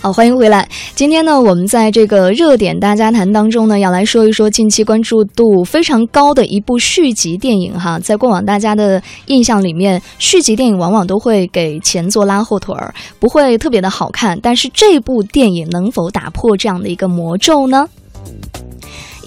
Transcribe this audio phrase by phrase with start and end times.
[0.00, 0.66] 好，欢迎回来。
[0.94, 7.98] 今天呢，我们在这个热点大家谈当中呢，要来说一说近期关注度非常高的一部续集电影哈。
[7.98, 14.38] 在过往大家的印象里面，续集电影往往都会给前作拉后腿儿，不会特别的好看。
[14.40, 17.88] 但是这部电影能否打破这样的一个魔咒呢？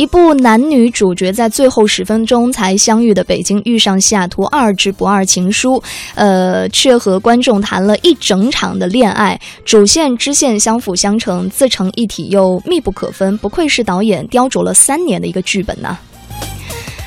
[0.02, 5.73] 一部男女主角在最后十分钟才相遇的《北京遇上西雅图二之不二情书》，
[6.15, 15.96] 呃，却和观众谈了一整场的恋爱，主线支线相辅相成，自成一体又密不可分，不愧是导演雕琢了三年的一个剧本呢。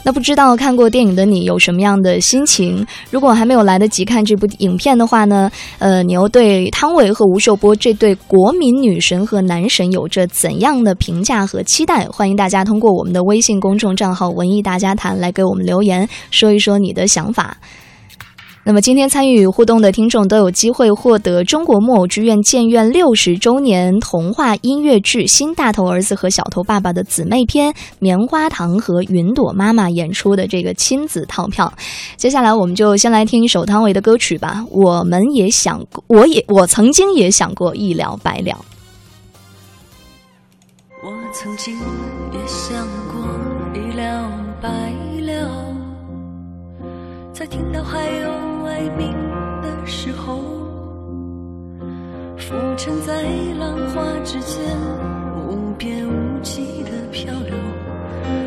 [0.04, 2.86] 那不知道看过电影的你有什么样的心情？
[3.10, 5.50] 如果还没有来得及看这部影片的话呢？
[5.78, 12.06] 呃，你又对汤唯和吴秀波这对国民女神和男神有着怎样的评价和期待？
[12.08, 17.56] 欢迎大家通过我们的微信公众账号“文艺大家谈”来给我们留言，说一说你的想法。
[18.66, 31.70] 那么今天参与互动的听众都有机会获得中国木偶剧院建院六十周年童话音乐剧《新大头儿子和小头爸爸》的姊妹篇《棉花糖和云朵妈妈》演出的这个亲子套票。
[32.16, 34.64] 接下来我们就先来听一首汤唯的歌曲吧。
[34.70, 38.58] 我们也想过，我也我曾经也想过一了百了。
[41.02, 41.76] 我曾经
[42.32, 42.78] 也想
[43.12, 43.22] 过
[43.74, 44.30] 一了
[44.62, 44.70] 百
[45.20, 45.76] 了，
[47.34, 48.53] 在听到还有。
[48.74, 49.12] 哀鸣
[49.62, 50.40] 的时候，
[52.36, 53.22] 浮沉在
[53.56, 54.64] 浪花之间，
[55.48, 57.54] 无边无际的漂流，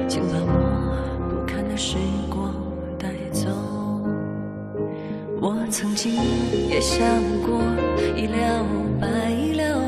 [0.10, 0.52] 请把我
[1.30, 1.96] 不堪的时
[2.30, 2.54] 光
[3.00, 3.50] 带走。
[5.40, 6.14] 我曾经
[6.70, 7.00] 也想
[7.46, 7.62] 过
[8.18, 8.66] 一了
[9.00, 9.08] 百
[9.56, 9.80] 了，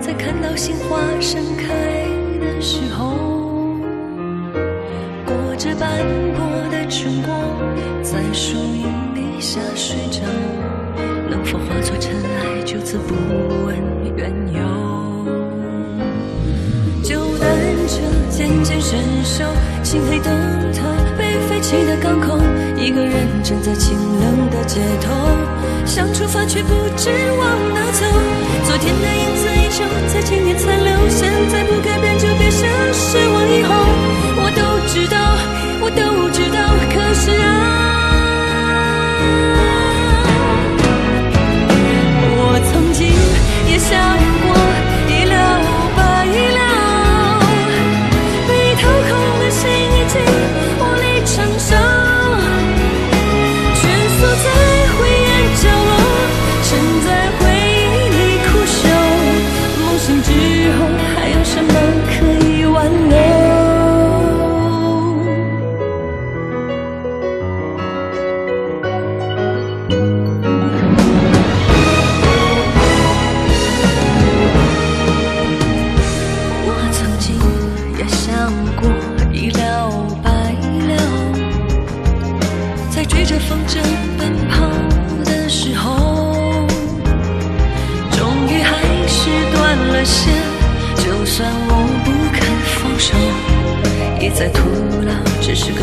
[0.00, 1.66] 在看到杏花盛开
[2.40, 3.12] 的时候，
[5.26, 6.00] 裹着斑
[6.34, 7.73] 驳的春光。
[8.14, 10.20] 在树荫底下睡着，
[11.28, 13.12] 能否化作尘埃，就此不
[13.66, 13.74] 问
[14.16, 14.62] 缘由？
[17.02, 17.48] 就单
[17.88, 17.98] 车
[18.30, 19.44] 渐渐伸手，
[19.82, 20.32] 漆黑灯
[20.72, 20.84] 塔
[21.18, 22.38] 被废弃的港口，
[22.78, 25.12] 一个人站在清冷的街头，
[25.84, 28.06] 想出发却不知往哪走。
[28.64, 29.82] 昨天的影子依旧
[30.14, 32.13] 在今天残留，现在不改变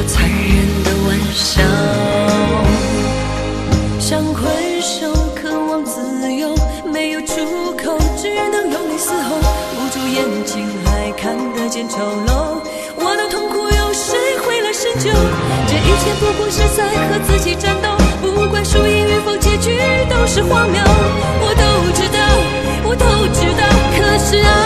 [0.02, 1.62] 个残忍的玩笑。
[4.00, 6.56] 想挥手，渴望自由，
[6.92, 7.36] 没有出
[7.78, 9.38] 口，只能用力嘶吼。
[9.38, 12.58] 捂住眼睛还看得见丑陋，
[12.98, 15.12] 我的痛苦有谁会来深究？
[15.68, 17.90] 这一切不过是在和自己战斗，
[18.22, 19.78] 不管输赢与否，结局
[20.10, 20.82] 都是荒谬。
[21.44, 21.64] 我都
[21.94, 22.20] 知道，
[22.90, 23.64] 我都知道，
[23.96, 24.61] 可是啊。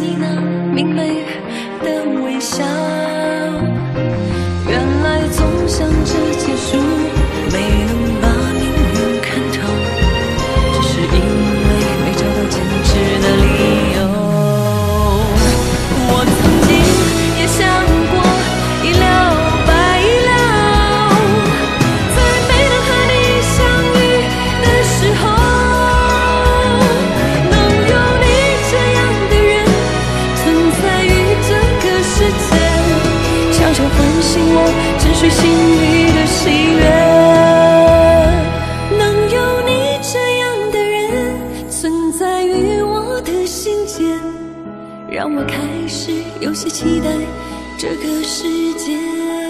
[0.00, 1.07] 你能明白。
[34.18, 34.66] 唤醒我
[34.98, 35.46] 沉睡心
[35.78, 36.82] 底的喜悦。
[38.98, 39.00] 能
[39.30, 39.70] 有你
[40.02, 40.42] 这样
[40.72, 44.20] 的人存在于我的心间
[45.08, 45.56] 让我开
[45.86, 46.10] 始
[46.40, 47.06] 有些期待
[47.78, 49.47] 这个世界。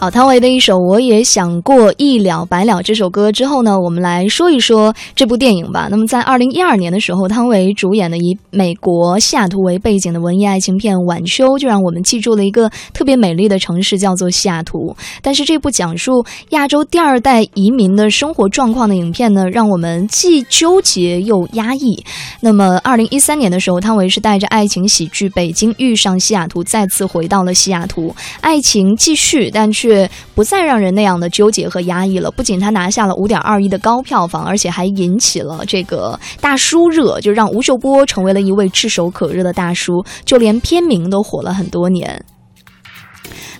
[0.00, 5.88] 好，汤唯的一首《我也想过一了百了》这首歌之后呢，我们来说一说这部电影吧。
[5.90, 14.96] 那么，在二零一二年的时候，汤唯主演的以美国西雅图为背景的文艺爱情片《晚秋》，就让我们记住了一个特别美丽的城市，叫做西雅图。
[15.20, 22.02] 但是，这部讲述亚洲第二代移民的生活状况的影片呢，让我们既纠结又压抑。
[22.40, 29.89] 那么，二零一三年的时候，汤唯是带着爱情喜剧《北京遇上西雅图》再次回到了西雅图，爱情继续，但却。
[29.90, 32.30] 却不再让人那样的纠结和压抑了。
[32.30, 42.24] 不仅他拿下了五点二亿的高票房，而且还引起了这个大叔热，就让吴秀波成为了一位炙手可热的大叔，就连片名都火了很多年。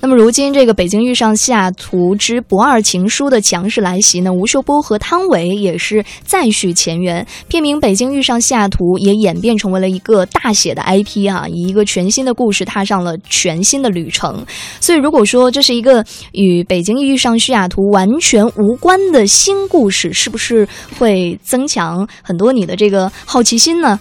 [0.02, 4.32] 那么如今，这个《北京遇上西雅图之不二情书》的强势来袭呢？
[4.32, 14.42] 吴秀波和汤唯也是再续前缘，片名《北京遇上西雅图》也演变成为了一个大写的 IP 哈，以一个全新的故事踏上了全新的旅程。
[14.80, 16.02] 所以，如果说这是一个
[16.32, 20.66] 与《北京遇上西雅图》完全无关的新故事，是不是
[20.98, 24.00] 会增强很多你的这个好奇心呢？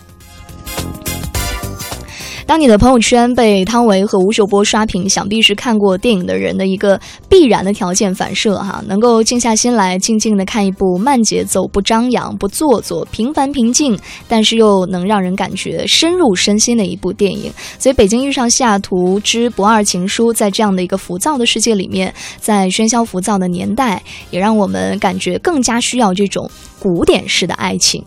[2.49, 6.99] 当你的朋友圈被汤唯和吴秀波刷屏，想必是看过电影的人的一个
[7.29, 8.83] 必然的条件反射哈。
[8.87, 13.95] 能够静下心来，静静的看一部慢节奏、不张扬、不做作、平凡平静，
[14.27, 17.53] 但是又能让人感觉深入身心的一部电影。
[17.77, 24.01] 所以，《北京遇上西雅图之不二情书》在这样的一个浮躁的世界里面，在喧嚣浮躁的年代，
[24.31, 26.49] 也让我们感觉更加需要这种
[26.79, 28.03] 古典式的爱情。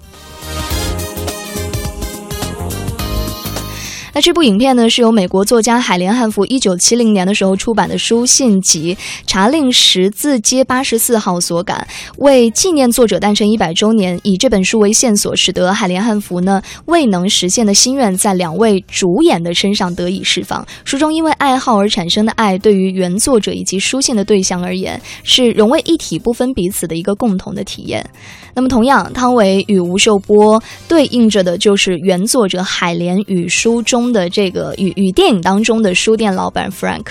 [4.14, 8.94] 那这部影片呢，是由美国作家海莲·汉弗一九七零年的时候出版的书信集
[9.26, 11.86] 《查令十字街八十四号》所感，
[12.18, 20.66] 为纪念作者诞辰一百周年，以这本书为线索，使得海莲·汉弗呢未能实现的心愿，在两位主演的身上得以释放。
[20.84, 28.04] 书中因为爱好而产生的爱，对于原作者以及书信的对象而言，是融为一体、不分彼此的一个共同的体验。
[28.54, 37.08] 那么，同样，汤唯与吴秀波对应着的就是原作者海莲与书中的这个与与电影当中的书店老板 Frank。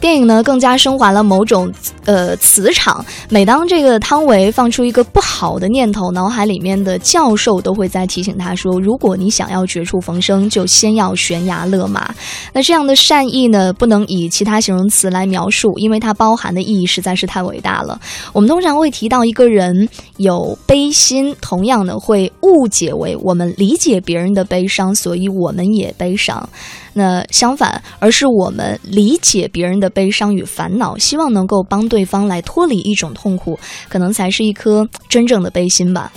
[0.00, 1.70] 电影呢，更加升华了某种。
[2.06, 3.04] 呃，磁场。
[3.28, 12.14] 每当这个汤唯放出一个不好的念头，脑海里面的教授都会在提醒他说：“如果你想要绝处逢生，就先要悬崖勒马。”
[12.54, 18.00] 那这样的善意呢，不能以其他形容词来描述，因为它包含的意义实在是太伟大了。
[18.32, 19.88] 我们通常会提到一个人
[20.18, 26.48] 有悲心，同样的会误解为我们理解别人的悲伤，所以我们也悲伤。
[26.98, 36.10] 那相反，而是我们理解别人的悲伤与烦恼，希望能够帮对方来脱离一种痛苦，可能才是一颗真正的悲心吧。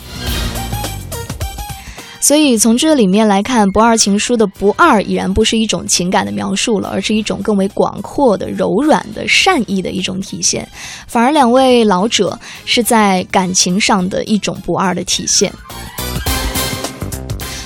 [2.22, 10.66] 所以从这里面来看，《不二情书》的“不二”已然不是一种情感的描述了，而是一种更为广阔的、柔软的、善意的一种体现。
[11.08, 15.52] 反而两位老者是在感情上的一种不二的体现。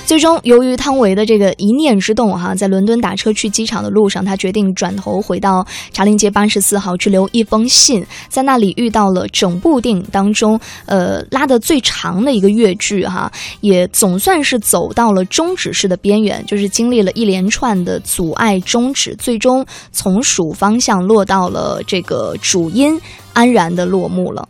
[0.06, 13.32] 最终，由于汤唯的这个一念之动，哈，在伦敦打车去机场的路上，他决定转头回到茶陵街八十四号去留一封信，在那里遇到了整部电影当中，呃，拉的最长的一个乐句，哈，
[13.62, 23.00] 也总算是走到了终止式的边缘，就是经历了一连串的阻碍终止，最终从属方向落到了这个主音，
[23.32, 24.46] 安然的落幕了。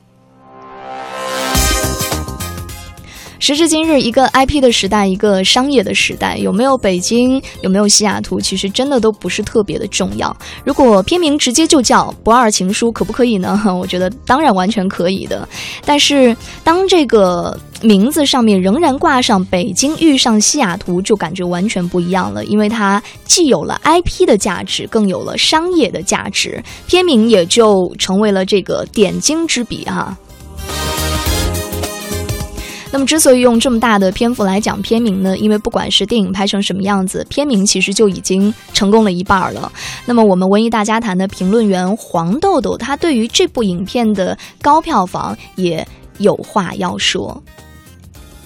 [3.46, 10.34] 时至今日，一个 IP 的时代，一个商业的时代，有没有北京，有没有西雅图，其实真的都不是特别的重要。
[10.64, 13.60] 如果片名直接就叫《不二情书》，可不可以呢？
[13.78, 15.46] 我觉得当然完全可以的。
[15.84, 30.16] 但是当这个名字上面仍然挂上“北京遇上西雅图”，就感觉完全不一样了，因为它既有了 IP 的价值，更有了商业的价值，片名也就成为了这个点睛之笔哈。
[32.94, 39.72] 那么，之所以用这么大的篇幅来讲片名呢，因为不管是电影拍成什么样子，片名其实就已经成功了一半了。
[40.06, 45.84] 那么，我们文艺大家谈的评论员黄豆豆，他对于这部影片的高票房也
[46.18, 47.42] 有话要说。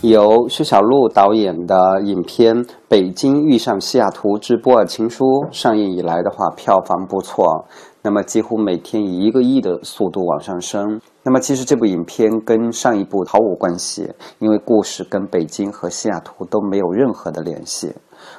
[0.02, 2.54] 由薛小璐导演的影片
[2.86, 7.66] 《北京遇上西雅图之波尔情书》上映以来的话，票房不错，
[8.02, 11.00] 那么几乎每天以一个亿的速度往上升。
[11.24, 17.92] 那么，其实这部影片跟上一部毫无关系，因为故事跟北京和西雅图都没有任何的联系。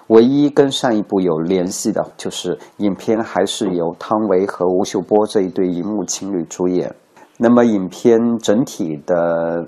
[0.08, 6.96] 唯一跟上一部有联系的，就是影片还是由汤唯和吴秀波这一对荧幕情侣主演。
[7.38, 9.66] 那么，影片整体的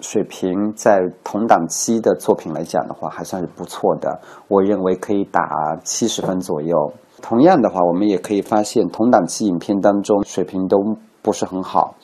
[0.00, 4.20] 水平，在同档期的作品来讲的话，还算是不错的。
[4.46, 5.42] 我认为可以打
[5.82, 6.92] 七十分左右。
[7.20, 10.78] 同样的话，我们也可以发现，同档期影片当中水平都
[11.20, 11.96] 不是很好。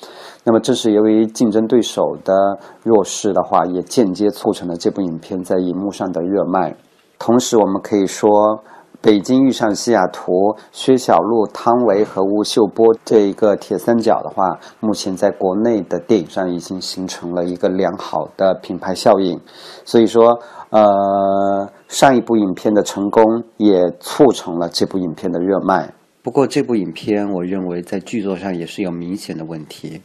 [0.42, 6.74] 那么，这是由于竞争对手的弱势的话，也间接促成了这部影片在荧幕上的热卖。
[7.16, 8.28] 同时，我们可以说，
[9.00, 10.32] 《北京遇上西雅图》
[10.72, 19.38] 薛晓路、汤唯和吴秀波这一个铁三角的话，目前在国内的电影上已经形成了一个良好的品牌效应。
[19.84, 20.38] 所以说，
[20.70, 23.22] 呃，上一部影片的成功
[23.58, 25.92] 也促成了这部影片的热卖。
[26.22, 30.00] 不过，这部影片我认为在剧作上也是有明显的问题。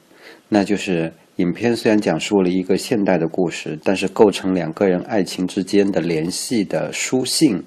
[0.49, 7.63] 那就是影片虽然讲述了一个现代的故事，但是构成两个人爱情之间的联系的书信，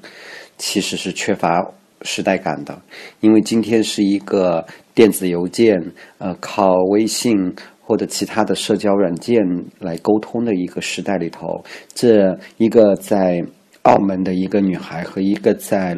[0.62, 1.61] 其实是缺乏
[2.02, 2.81] 时代感的。
[3.19, 4.64] 因为今天是一个
[4.95, 5.76] 电子邮件，
[6.19, 7.35] 呃，靠微信
[7.81, 9.42] 或者其他的社交软件
[9.81, 13.42] 来沟通的一个时代里头，这一个在
[13.83, 15.97] 澳门的一个女孩和一个在。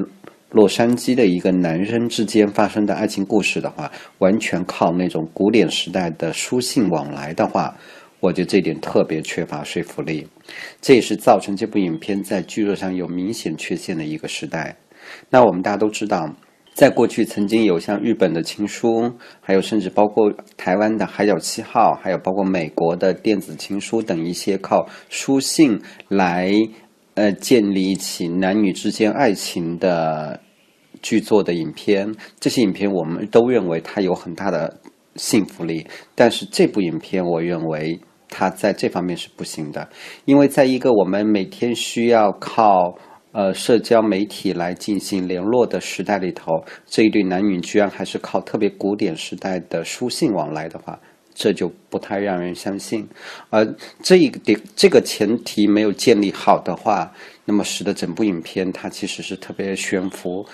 [0.55, 7.77] 洛杉矶的一个男生之间发生的爱情故事的话，完全靠那种古典时代的书信往来的话，
[8.25, 10.27] 我觉得这点特别缺乏说服力。
[10.81, 14.75] 这也是造成这部影片在剧作上有明显缺陷的一个时代。
[15.29, 16.35] 那我们大家都知道，
[16.73, 19.13] 在过去曾经有像日本的情书，
[19.43, 25.79] 还有甚至包括台湾的海角七号，还有包括美国的电子情书等一些靠书信
[26.09, 26.51] 来
[27.13, 30.41] 呃建立起男女之间爱情的。
[31.03, 34.75] 剧作的影片，这些影片我们都认为它有很大的
[35.17, 38.01] 信服力，但是这部影片，我认为
[38.35, 39.89] 它在这方面是不行的，
[40.25, 42.93] 因为在一个我们每天需要靠
[43.31, 46.51] 呃社交媒体来进行联络的时代里头，
[46.85, 50.99] 这一对男女居然还是靠特别古典时代的书信往来的话，
[51.33, 53.07] 这就不太让人相信。
[53.51, 53.65] 而
[54.03, 57.13] 这一点这个前提没有建立好的话，
[57.45, 60.45] 那么使得整部影片它其实是特别悬浮。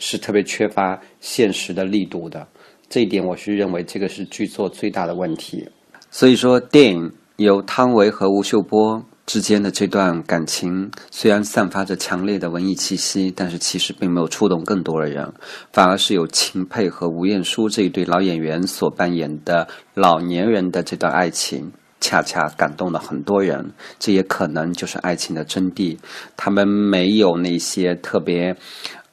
[0.00, 2.46] 是特别缺乏现实的力度的，
[2.88, 5.68] 这一点我是认为这个是剧作最大的问题。
[6.10, 15.32] 所以说，电影由汤唯和吴秀波之间的这段感情，虽然散发着强烈的文艺气息，但是其实并没有触动更多的人，
[15.72, 23.72] 反而是有秦沛和吴彦姝这一对老演员所扮演的老年人的这段爱情，恰恰感动了很多人。
[23.98, 25.98] 这也可能就是爱情的真谛。
[26.36, 28.56] 他们没有那些特别。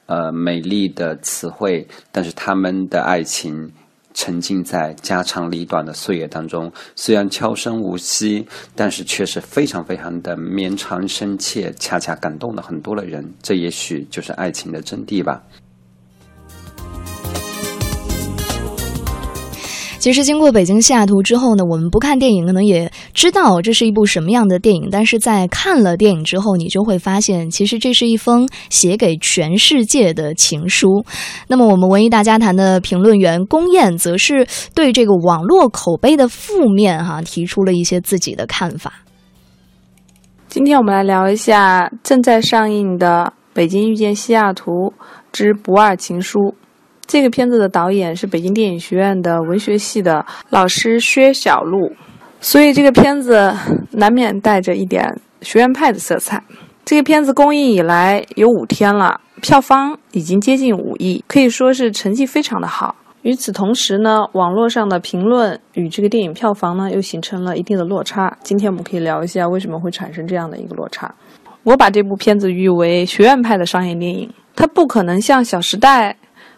[0.07, 3.71] 呃，美丽的词汇，但是他们的爱情
[4.15, 13.33] 沉浸在家长里短的岁月当中，虽然悄声无息，但是却是非常非常的绵长深切，恰恰感动了很多的人。
[13.43, 15.43] 这也许就是爱情的真谛吧。
[20.05, 31.03] 其实经过北京西雅图之后呢，我们不看电影可能也知道这是一部什么样的电影，但是在看了电影之后，你就会发现，其实这是一封写给全世界的情书。
[31.47, 34.45] 那么，我们文艺大家谈的评论员龚燕则是
[34.75, 38.93] 对这个网络口碑的负面哈提出了一些自己的看法。
[40.47, 44.93] 今天我们来聊一下正在上映的《北京遇见西雅图
[45.31, 46.39] 之不二情书》。
[47.07, 51.91] 这个片子的导演是北京电影学院的文学系的老师薛晓路，
[52.41, 53.53] 所以这个片子
[53.91, 55.07] 难免带着一点
[55.41, 56.41] 学院派的色彩。
[56.83, 62.95] 这个片子公映以来有五天了，票房已经接近五亿，可以说是成绩非常的好。
[63.21, 68.35] 与此同时呢，网络上的评论与这个电影票房呢又形成了一定的落差。
[68.43, 71.13] 今天我们可以聊一下为什么会产生这样的一个落差。
[71.63, 76.11] 我把这部片子誉为学院派的商业电影，它不可能像《小时代》。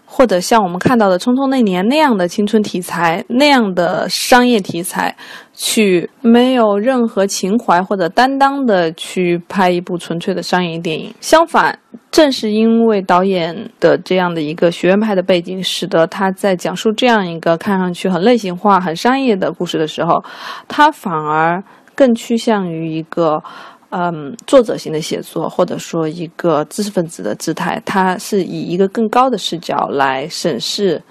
[0.10, 5.14] 或者像我们看到的《匆匆那年》那样的青春题材，那样的商业题材，
[5.54, 11.14] 去没有任何情怀或者担当的去拍一部纯粹的商业电影。
[11.20, 11.78] 相反，
[12.10, 20.24] 正是因为导演的这样的一个学院派的背景，使得他在讲述这样一个看上去很类型化、很商业的故事的时候，
[20.70, 21.62] 他反而
[21.94, 23.44] 更趋向于一个。
[23.90, 31.02] 嗯，作者型的写作，或者说一个知识分子的姿态，他是以一个更高的视角来审视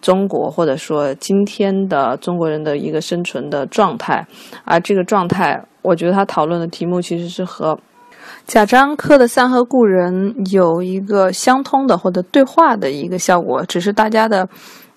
[0.00, 4.26] 中国，或者说今天的中国人的一个生存的状态。
[4.64, 7.78] 而这个状态，我觉得他讨论的题目其实是和
[8.46, 14.48] 贾樟柯的《三河故人》有一个相通的或者对话的一个效果，只是大家的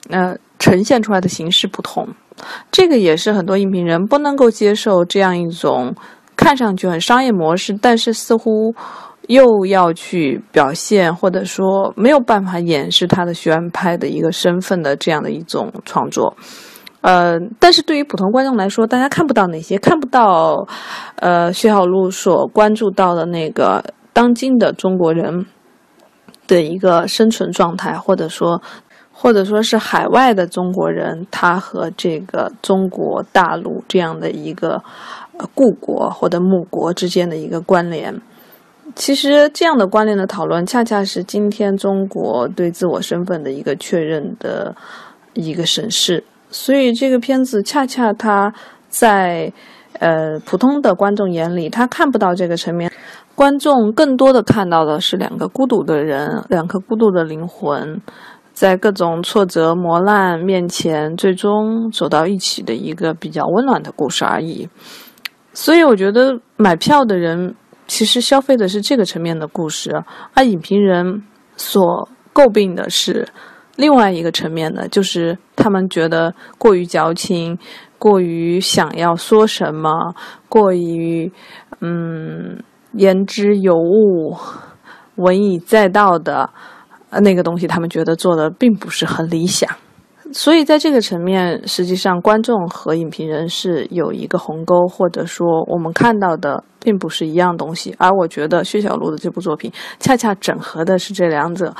[0.09, 2.07] 呃呈现出来的形式不同。
[2.71, 5.93] 这个也是很多影评人不能够接受这样一种
[6.41, 8.73] 看上去很商业模式，但是似乎
[9.27, 16.35] 又要去表现或者说没有办法掩饰他的学院派的一个身份的这样的一种创作。
[17.01, 20.67] 呃，但是对于普通观众来说，大家看不到哪些，看不到，
[21.17, 25.45] 呃，薛晓路所关注到的那个当今的中国人
[26.47, 28.61] 的一个生存状态，或者说，
[29.11, 34.83] 或者说是海外的中国人，他和这个中国大陆这样的一个
[35.53, 38.21] 故国或者母国之间的一个关联。
[38.95, 44.75] 其实这样的关联的讨论，恰恰是今天中国对自我身份的一个确认的
[45.33, 46.23] 一个审视。
[46.49, 48.53] 所以这个片子恰恰他
[48.89, 49.53] 在
[49.99, 52.91] 呃普通的观众眼里，他看不到这个层面，
[53.33, 58.01] 观众更多的看到的是两个孤独的人，两颗孤独的灵魂，
[58.51, 64.67] 在各种挫折磨难面前，最终走到一起的一个比较温暖的故事而已。
[65.53, 67.55] 所以我觉得买票的人
[67.87, 70.03] 其实消费的是这个层面的故事，
[70.33, 71.23] 而影评人
[71.55, 73.27] 所诟病的是。
[73.77, 77.57] 另外一个层面的，就是他们觉得过于矫情，
[77.97, 80.13] 过于想要说什么，
[80.49, 81.31] 过于
[81.79, 84.35] 嗯言之有物、
[85.15, 86.47] 文以载道的
[87.21, 89.67] 那个东西，他们觉得做的并不是很理想。
[90.33, 97.93] 所以，在这个层面，实际上观众和影评人是有一个鸿沟，或者说我们看到的并不是一样东西。
[97.97, 101.73] 而我觉得薛晓路的这部作品恰恰整合的是这两者，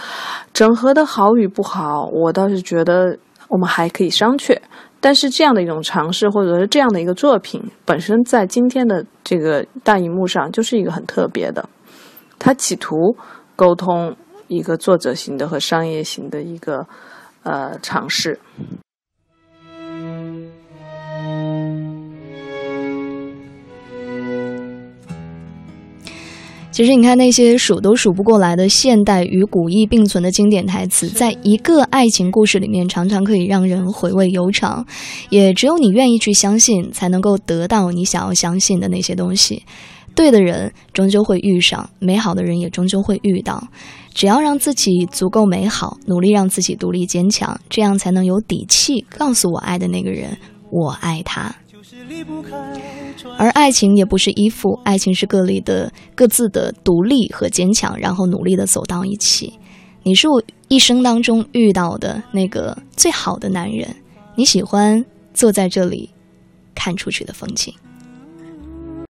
[0.54, 3.18] 整合的好与不好，我倒是觉得
[3.48, 4.58] 我们还可以商榷。
[5.00, 11.68] 但是这样的一种尝试，或者是这样的一个作品，本身在今天的这个大荧幕上就是一个很特别的，
[12.38, 13.16] 它企图
[13.56, 14.16] 沟通
[14.48, 16.86] 一个作者型的和商业型的一个。
[17.44, 18.40] 呃，尝试。
[26.72, 34.86] 其实，你看那些数都数不过来的现代与古意并存的经典台词，在一个爱情故事里面，常常可以让人回味悠长。
[35.30, 39.64] 也只有你愿意去相信，才能够得到你想要相信的那些东西。
[40.16, 43.68] 对的人终究会遇上，美好的人也终究会遇到。
[44.14, 50.38] 只要让自己足够美好，努力让自己独立坚强，这样才能有底气告诉我爱的那个人，
[50.70, 51.56] 我爱他。
[53.38, 59.54] 而爱情也不是依附，爱情是个例的各自的独立和坚强，然后努力的走到一起。
[60.04, 63.96] 你是我一生当中遇到的那个最好的男人。
[64.36, 66.10] 你喜欢坐在这里
[66.74, 67.74] 看出去的风景。